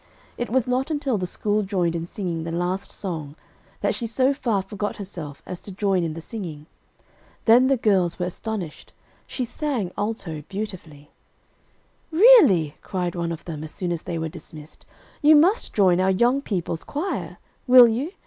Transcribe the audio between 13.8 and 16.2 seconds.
as they were dismissed, "you must join our